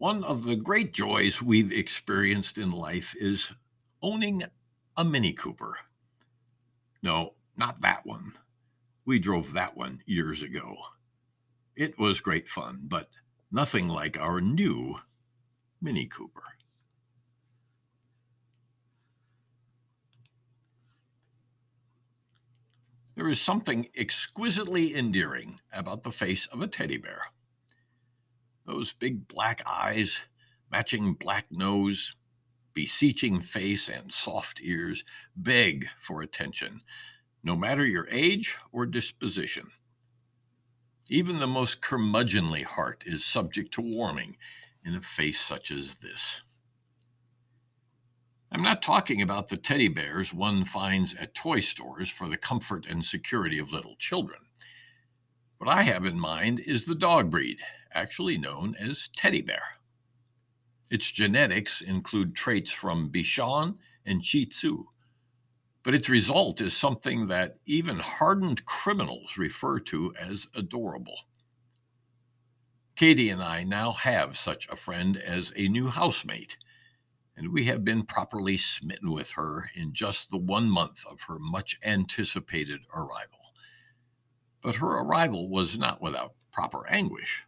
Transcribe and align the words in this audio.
One 0.00 0.24
of 0.24 0.44
the 0.44 0.56
great 0.56 0.94
joys 0.94 1.42
we've 1.42 1.70
experienced 1.70 2.56
in 2.56 2.70
life 2.70 3.14
is 3.20 3.52
owning 4.00 4.42
a 4.96 5.04
Mini 5.04 5.34
Cooper. 5.34 5.76
No, 7.02 7.34
not 7.58 7.82
that 7.82 8.06
one. 8.06 8.32
We 9.04 9.18
drove 9.18 9.52
that 9.52 9.76
one 9.76 10.02
years 10.06 10.40
ago. 10.40 10.74
It 11.76 11.98
was 11.98 12.22
great 12.22 12.48
fun, 12.48 12.80
but 12.84 13.08
nothing 13.52 13.88
like 13.88 14.18
our 14.18 14.40
new 14.40 14.94
Mini 15.82 16.06
Cooper. 16.06 16.44
There 23.16 23.28
is 23.28 23.38
something 23.38 23.86
exquisitely 23.98 24.96
endearing 24.96 25.60
about 25.74 26.04
the 26.04 26.10
face 26.10 26.46
of 26.46 26.62
a 26.62 26.66
teddy 26.66 26.96
bear. 26.96 27.20
Those 28.66 28.92
big 28.92 29.26
black 29.26 29.62
eyes, 29.66 30.20
matching 30.70 31.14
black 31.14 31.46
nose, 31.50 32.14
beseeching 32.74 33.40
face, 33.40 33.88
and 33.88 34.12
soft 34.12 34.60
ears 34.62 35.04
beg 35.36 35.88
for 36.00 36.22
attention, 36.22 36.80
no 37.42 37.56
matter 37.56 37.84
your 37.84 38.08
age 38.10 38.56
or 38.72 38.86
disposition. 38.86 39.68
Even 41.08 41.40
the 41.40 41.46
most 41.46 41.80
curmudgeonly 41.80 42.62
heart 42.64 43.02
is 43.06 43.24
subject 43.24 43.74
to 43.74 43.80
warming 43.80 44.36
in 44.84 44.94
a 44.94 45.00
face 45.00 45.40
such 45.40 45.70
as 45.70 45.96
this. 45.96 46.42
I'm 48.52 48.62
not 48.62 48.82
talking 48.82 49.22
about 49.22 49.48
the 49.48 49.56
teddy 49.56 49.88
bears 49.88 50.34
one 50.34 50.64
finds 50.64 51.14
at 51.14 51.34
toy 51.34 51.60
stores 51.60 52.08
for 52.08 52.28
the 52.28 52.36
comfort 52.36 52.86
and 52.86 53.04
security 53.04 53.58
of 53.58 53.72
little 53.72 53.96
children. 53.98 54.40
What 55.58 55.68
I 55.70 55.82
have 55.82 56.04
in 56.04 56.18
mind 56.18 56.60
is 56.60 56.84
the 56.84 56.94
dog 56.94 57.30
breed, 57.30 57.58
actually 57.92 58.38
known 58.38 58.74
as 58.76 59.08
teddy 59.16 59.42
bear. 59.42 59.62
Its 60.90 61.10
genetics 61.10 61.80
include 61.80 62.34
traits 62.34 62.70
from 62.70 63.10
Bichon 63.10 63.76
and 64.06 64.24
Shih 64.24 64.46
Tzu, 64.46 64.84
but 65.82 65.94
its 65.94 66.08
result 66.08 66.60
is 66.60 66.76
something 66.76 67.26
that 67.28 67.56
even 67.66 67.98
hardened 67.98 68.64
criminals 68.66 69.36
refer 69.38 69.78
to 69.80 70.12
as 70.18 70.46
adorable. 70.54 71.16
Katie 72.96 73.30
and 73.30 73.42
I 73.42 73.64
now 73.64 73.92
have 73.92 74.36
such 74.36 74.68
a 74.68 74.76
friend 74.76 75.16
as 75.16 75.52
a 75.56 75.68
new 75.68 75.88
housemate, 75.88 76.58
and 77.36 77.50
we 77.50 77.64
have 77.64 77.82
been 77.82 78.02
properly 78.02 78.58
smitten 78.58 79.10
with 79.12 79.30
her 79.30 79.70
in 79.74 79.94
just 79.94 80.28
the 80.28 80.36
one 80.36 80.68
month 80.68 81.04
of 81.10 81.22
her 81.22 81.38
much 81.38 81.78
anticipated 81.82 82.80
arrival. 82.94 83.38
But 84.60 84.74
her 84.74 84.98
arrival 84.98 85.48
was 85.48 85.78
not 85.78 86.02
without 86.02 86.34
proper 86.52 86.86
anguish. 86.88 87.42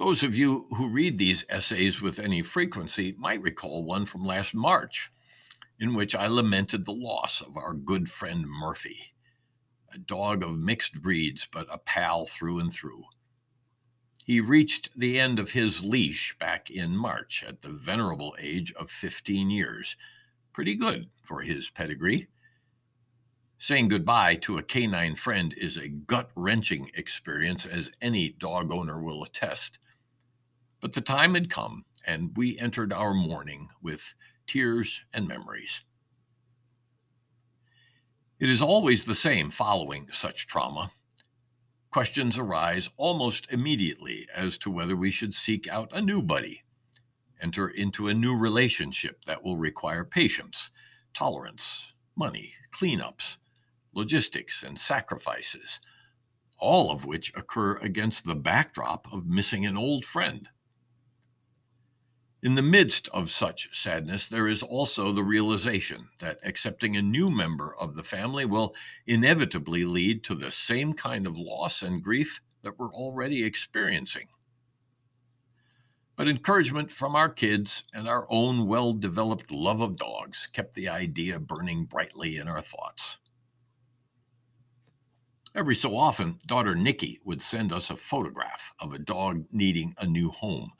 Those 0.00 0.22
of 0.22 0.34
you 0.34 0.66
who 0.74 0.88
read 0.88 1.18
these 1.18 1.44
essays 1.50 2.00
with 2.00 2.18
any 2.18 2.40
frequency 2.40 3.14
might 3.18 3.42
recall 3.42 3.84
one 3.84 4.06
from 4.06 4.24
last 4.24 4.54
March, 4.54 5.12
in 5.78 5.92
which 5.92 6.14
I 6.14 6.26
lamented 6.26 6.86
the 6.86 6.92
loss 6.92 7.42
of 7.42 7.58
our 7.58 7.74
good 7.74 8.10
friend 8.10 8.46
Murphy, 8.48 9.12
a 9.92 9.98
dog 9.98 10.42
of 10.42 10.56
mixed 10.56 11.02
breeds, 11.02 11.46
but 11.52 11.66
a 11.70 11.76
pal 11.76 12.24
through 12.24 12.60
and 12.60 12.72
through. 12.72 13.04
He 14.24 14.40
reached 14.40 14.88
the 14.98 15.20
end 15.20 15.38
of 15.38 15.50
his 15.50 15.84
leash 15.84 16.34
back 16.38 16.70
in 16.70 16.96
March 16.96 17.44
at 17.46 17.60
the 17.60 17.68
venerable 17.68 18.34
age 18.40 18.72
of 18.72 18.90
15 18.90 19.50
years. 19.50 19.98
Pretty 20.54 20.76
good 20.76 21.10
for 21.22 21.42
his 21.42 21.68
pedigree. 21.68 22.26
Saying 23.58 23.88
goodbye 23.88 24.36
to 24.36 24.56
a 24.56 24.62
canine 24.62 25.16
friend 25.16 25.52
is 25.58 25.76
a 25.76 25.88
gut 25.88 26.30
wrenching 26.36 26.90
experience, 26.94 27.66
as 27.66 27.90
any 28.00 28.30
dog 28.38 28.72
owner 28.72 29.02
will 29.02 29.24
attest. 29.24 29.78
But 30.80 30.92
the 30.92 31.00
time 31.00 31.34
had 31.34 31.50
come, 31.50 31.84
and 32.06 32.36
we 32.36 32.58
entered 32.58 32.92
our 32.92 33.14
mourning 33.14 33.68
with 33.82 34.14
tears 34.46 35.00
and 35.12 35.28
memories. 35.28 35.82
It 38.38 38.48
is 38.48 38.62
always 38.62 39.04
the 39.04 39.14
same 39.14 39.50
following 39.50 40.08
such 40.10 40.46
trauma. 40.46 40.90
Questions 41.90 42.38
arise 42.38 42.88
almost 42.96 43.46
immediately 43.50 44.26
as 44.34 44.56
to 44.58 44.70
whether 44.70 44.96
we 44.96 45.10
should 45.10 45.34
seek 45.34 45.68
out 45.68 45.90
a 45.92 46.00
new 46.00 46.22
buddy, 46.22 46.62
enter 47.42 47.68
into 47.68 48.08
a 48.08 48.14
new 48.14 48.34
relationship 48.36 49.24
that 49.26 49.42
will 49.42 49.58
require 49.58 50.04
patience, 50.04 50.70
tolerance, 51.12 51.92
money, 52.16 52.54
cleanups, 52.72 53.36
logistics, 53.92 54.62
and 54.62 54.78
sacrifices, 54.78 55.80
all 56.58 56.90
of 56.90 57.04
which 57.04 57.32
occur 57.36 57.76
against 57.78 58.24
the 58.24 58.34
backdrop 58.34 59.06
of 59.12 59.26
missing 59.26 59.66
an 59.66 59.76
old 59.76 60.04
friend. 60.04 60.48
In 62.42 62.54
the 62.54 62.62
midst 62.62 63.06
of 63.08 63.30
such 63.30 63.68
sadness, 63.78 64.26
there 64.26 64.48
is 64.48 64.62
also 64.62 65.12
the 65.12 65.22
realization 65.22 66.08
that 66.20 66.38
accepting 66.42 66.96
a 66.96 67.02
new 67.02 67.28
member 67.30 67.76
of 67.76 67.94
the 67.94 68.02
family 68.02 68.46
will 68.46 68.74
inevitably 69.06 69.84
lead 69.84 70.24
to 70.24 70.34
the 70.34 70.50
same 70.50 70.94
kind 70.94 71.26
of 71.26 71.36
loss 71.36 71.82
and 71.82 72.02
grief 72.02 72.40
that 72.62 72.78
we're 72.78 72.94
already 72.94 73.44
experiencing. 73.44 74.26
But 76.16 76.28
encouragement 76.28 76.90
from 76.90 77.14
our 77.14 77.28
kids 77.28 77.84
and 77.92 78.08
our 78.08 78.26
own 78.30 78.66
well 78.66 78.94
developed 78.94 79.50
love 79.50 79.82
of 79.82 79.96
dogs 79.96 80.48
kept 80.50 80.74
the 80.74 80.88
idea 80.88 81.38
burning 81.38 81.84
brightly 81.84 82.38
in 82.38 82.48
our 82.48 82.62
thoughts. 82.62 83.18
Every 85.54 85.74
so 85.74 85.94
often, 85.94 86.38
daughter 86.46 86.74
Nikki 86.74 87.20
would 87.24 87.42
send 87.42 87.70
us 87.70 87.90
a 87.90 87.96
photograph 87.96 88.72
of 88.80 88.94
a 88.94 88.98
dog 88.98 89.44
needing 89.52 89.94
a 89.98 90.06
new 90.06 90.30
home 90.30 90.72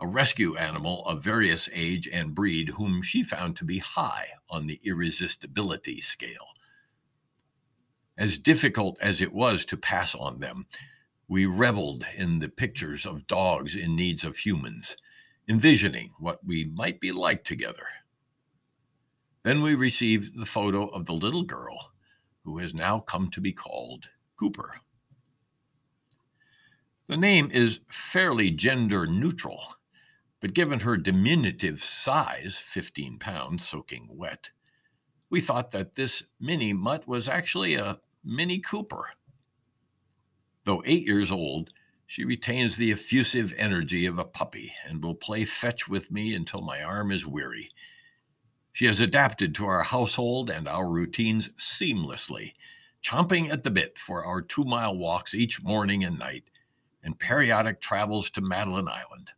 a 0.00 0.06
rescue 0.06 0.56
animal 0.56 1.04
of 1.04 1.22
various 1.22 1.68
age 1.74 2.08
and 2.08 2.34
breed 2.34 2.70
whom 2.70 3.02
she 3.02 3.22
found 3.22 3.56
to 3.56 3.64
be 3.64 3.78
high 3.78 4.28
on 4.48 4.66
the 4.66 4.80
irresistibility 4.84 6.00
scale. 6.00 6.46
As 8.16 8.38
difficult 8.38 8.98
as 9.00 9.20
it 9.20 9.32
was 9.32 9.64
to 9.66 9.76
pass 9.76 10.14
on 10.14 10.40
them, 10.40 10.66
we 11.28 11.46
reveled 11.46 12.04
in 12.16 12.38
the 12.38 12.48
pictures 12.48 13.06
of 13.06 13.26
dogs 13.26 13.76
in 13.76 13.94
needs 13.94 14.24
of 14.24 14.36
humans, 14.36 14.96
envisioning 15.48 16.12
what 16.18 16.44
we 16.44 16.64
might 16.64 17.00
be 17.00 17.12
like 17.12 17.44
together. 17.44 17.86
Then 19.42 19.62
we 19.62 19.74
received 19.74 20.38
the 20.38 20.46
photo 20.46 20.86
of 20.88 21.06
the 21.06 21.14
little 21.14 21.44
girl 21.44 21.92
who 22.44 22.58
has 22.58 22.74
now 22.74 23.00
come 23.00 23.30
to 23.30 23.40
be 23.40 23.52
called 23.52 24.06
Cooper. 24.36 24.74
The 27.06 27.16
name 27.16 27.50
is 27.50 27.80
fairly 27.88 28.50
gender 28.50 29.06
neutral 29.06 29.60
but 30.40 30.54
given 30.54 30.80
her 30.80 30.96
diminutive 30.96 31.82
size, 31.84 32.56
15 32.56 33.18
pounds, 33.18 33.68
soaking 33.68 34.08
wet, 34.10 34.50
we 35.28 35.40
thought 35.40 35.70
that 35.70 35.94
this 35.94 36.22
mini 36.40 36.72
mutt 36.72 37.06
was 37.06 37.28
actually 37.28 37.74
a 37.74 38.00
Mini 38.24 38.58
Cooper. 38.58 39.10
Though 40.64 40.82
eight 40.84 41.06
years 41.06 41.30
old, 41.30 41.70
she 42.06 42.24
retains 42.24 42.76
the 42.76 42.90
effusive 42.90 43.54
energy 43.56 44.04
of 44.04 44.18
a 44.18 44.24
puppy 44.24 44.72
and 44.84 45.02
will 45.02 45.14
play 45.14 45.44
fetch 45.44 45.88
with 45.88 46.10
me 46.10 46.34
until 46.34 46.60
my 46.60 46.82
arm 46.82 47.12
is 47.12 47.26
weary. 47.26 47.70
She 48.72 48.86
has 48.86 49.00
adapted 49.00 49.54
to 49.54 49.66
our 49.66 49.82
household 49.82 50.50
and 50.50 50.66
our 50.68 50.88
routines 50.88 51.48
seamlessly, 51.50 52.54
chomping 53.02 53.50
at 53.50 53.62
the 53.62 53.70
bit 53.70 53.98
for 53.98 54.24
our 54.24 54.42
two 54.42 54.64
mile 54.64 54.96
walks 54.96 55.34
each 55.34 55.62
morning 55.62 56.04
and 56.04 56.18
night, 56.18 56.44
and 57.02 57.18
periodic 57.18 57.80
travels 57.80 58.30
to 58.30 58.40
Madeline 58.40 58.88
Island. 58.88 59.30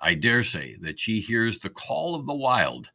I 0.00 0.14
dare 0.14 0.42
say 0.42 0.76
that 0.80 0.98
she 0.98 1.20
hears 1.20 1.58
the 1.58 1.70
call 1.70 2.14
of 2.14 2.26
the 2.26 2.34
wild 2.34 2.90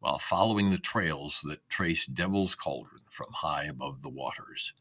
while 0.00 0.18
following 0.18 0.70
the 0.70 0.78
trails 0.78 1.40
that 1.44 1.68
trace 1.68 2.06
Devil's 2.06 2.54
Cauldron 2.54 3.02
from 3.10 3.32
high 3.32 3.64
above 3.64 4.00
the 4.00 4.08
waters. 4.08 4.72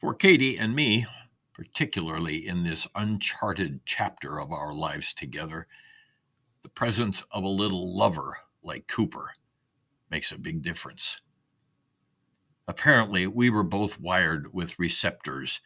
For 0.00 0.14
Katie 0.14 0.58
and 0.58 0.74
me, 0.74 1.06
particularly 1.54 2.46
in 2.46 2.64
this 2.64 2.86
uncharted 2.94 3.80
chapter 3.86 4.40
of 4.40 4.52
our 4.52 4.74
lives 4.74 5.14
together, 5.14 5.66
the 6.62 6.68
presence 6.68 7.22
of 7.30 7.44
a 7.44 7.48
little 7.48 7.96
lover 7.96 8.36
like 8.62 8.88
Cooper 8.88 9.30
makes 10.10 10.32
a 10.32 10.38
big 10.38 10.62
difference. 10.62 11.20
Apparently, 12.68 13.26
we 13.26 13.50
were 13.50 13.62
both 13.62 14.00
wired 14.00 14.52
with 14.52 14.78
receptors 14.78 15.60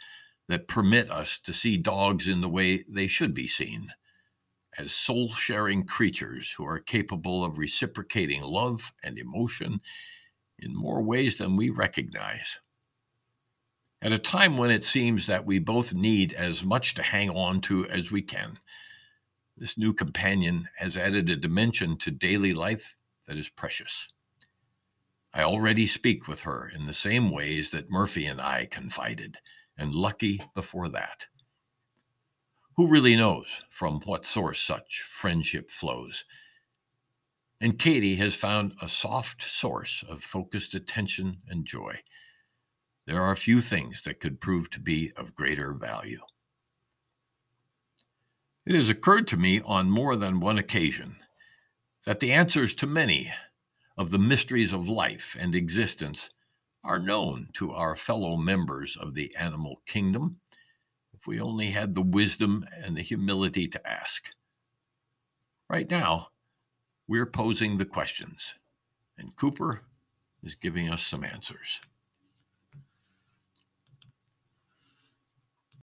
that 0.51 0.69
permit 0.69 1.11
us 1.11 1.39
to 1.39 1.53
see 1.53 1.77
dogs 1.77 2.27
in 2.27 2.41
the 2.41 2.49
way 2.49 2.85
they 2.89 3.07
should 3.07 3.35
be 3.35 3.47
seen 3.47 3.93
as 4.79 4.93
soul 4.93 5.31
sharing 5.31 5.85
creatures 5.85 6.51
who 6.51 6.65
are 6.65 6.79
capable 6.79 7.45
of 7.45 7.59
reciprocating 7.59 8.43
love 8.43 8.93
and 9.03 9.19
emotion 9.19 9.81
in 10.59 10.75
more 10.75 11.03
ways 11.03 11.39
than 11.39 11.57
we 11.57 11.71
recognize. 11.71 12.59
At 14.03 14.13
a 14.13 14.19
time 14.19 14.57
when 14.57 14.71
it 14.71 14.85
seems 14.85 15.27
that 15.27 15.45
we 15.45 15.59
both 15.59 15.93
need 15.93 16.33
as 16.33 16.65
much 16.65 16.95
to 16.95 17.03
hang 17.03 17.31
on 17.31 17.61
to 17.63 17.87
as 17.89 18.11
we 18.11 18.23
can, 18.23 18.59
this 19.57 19.77
new 19.77 19.93
companion 19.93 20.69
has 20.77 20.97
added 20.97 21.29
a 21.29 21.37
dimension 21.37 21.97
to 21.99 22.11
daily 22.11 22.55
life 22.55 22.97
that 23.27 23.37
is 23.37 23.49
precious. 23.49 24.09
I 25.33 25.43
already 25.43 25.87
speak 25.87 26.27
with 26.27 26.41
her 26.41 26.71
in 26.75 26.87
the 26.87 26.95
same 26.95 27.31
ways 27.31 27.71
that 27.71 27.91
Murphy 27.91 28.27
and 28.27 28.41
I 28.41 28.67
confided 28.67 29.39
and 29.81 29.95
lucky 29.95 30.41
before 30.55 30.89
that. 30.91 31.27
Who 32.77 32.87
really 32.87 33.17
knows 33.17 33.49
from 33.71 34.01
what 34.05 34.27
source 34.27 34.61
such 34.61 35.03
friendship 35.03 35.71
flows? 35.71 36.25
And 37.61 37.79
Katie 37.79 38.17
has 38.17 38.35
found 38.35 38.75
a 38.81 38.89
soft 38.89 39.43
source 39.43 40.05
of 40.09 40.23
focused 40.23 40.75
attention 40.75 41.39
and 41.49 41.67
joy. 41.67 41.99
There 43.07 43.23
are 43.23 43.35
few 43.35 43.61
things 43.61 44.03
that 44.03 44.21
could 44.21 44.41
prove 44.41 44.71
to 44.71 44.81
be 44.81 45.13
of 45.17 45.35
greater 45.35 45.73
value. 45.73 46.21
It 48.67 48.75
has 48.75 48.89
occurred 48.89 49.27
to 49.29 49.37
me 49.37 49.61
on 49.63 49.91
more 49.91 50.15
than 50.15 50.41
one 50.41 50.59
occasion 50.59 51.17
that 52.05 52.21
the 52.21 52.33
answers 52.33 52.75
to 52.75 52.87
many 52.87 53.33
of 53.97 54.11
the 54.11 54.19
mysteries 54.19 54.73
of 54.73 54.89
life 54.89 55.37
and 55.39 55.55
existence 55.55 56.31
are 56.83 56.99
known 56.99 57.49
to 57.55 57.73
our 57.73 57.95
fellow 57.95 58.37
members 58.37 58.97
of 58.97 59.15
the 59.15 59.35
animal 59.37 59.83
kingdom 59.87 60.41
if 61.13 61.27
we 61.27 61.41
only 61.41 61.71
had 61.71 61.95
the 61.95 62.03
wisdom 62.03 62.65
and 62.73 62.97
the 62.97 63.03
humility 63.03 63.69
to 63.69 63.87
ask. 63.89 64.31
Right 65.69 65.89
now, 65.91 66.29
we're 67.07 67.27
posing 67.27 67.77
the 67.77 67.85
questions, 67.85 68.55
and 69.19 69.37
Cooper 69.37 69.83
is 70.43 70.55
giving 70.55 70.89
us 70.89 71.03
some 71.03 71.25
answers. 71.25 71.81